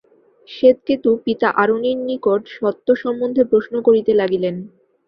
শ্বেতকেতু 0.49 1.09
পিতা 1.25 1.47
আরুণির 1.61 1.97
নিকট 2.07 2.41
সত্য 2.55 2.87
সম্বন্ধে 3.03 3.43
প্রশ্ন 3.51 3.73
করিতে 3.87 4.11
লাগিলেন। 4.21 4.55